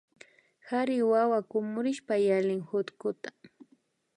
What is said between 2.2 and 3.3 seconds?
yalin hutkuta